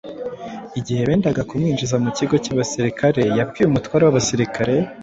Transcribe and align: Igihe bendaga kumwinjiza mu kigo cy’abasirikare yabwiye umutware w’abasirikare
Igihe 0.79 1.01
bendaga 1.07 1.41
kumwinjiza 1.49 1.95
mu 2.03 2.09
kigo 2.17 2.35
cy’abasirikare 2.43 3.21
yabwiye 3.37 3.65
umutware 3.67 4.03
w’abasirikare 4.05 4.75